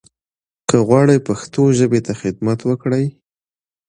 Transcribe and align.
که 0.69 0.77
غواړٸ 0.87 1.07
پښتو 1.27 1.63
ژبې 1.77 1.99
ته 2.05 2.13
خدمت 2.21 2.59
وکړٸ 2.65 2.91